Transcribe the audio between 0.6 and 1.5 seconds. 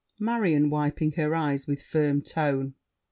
(wiping her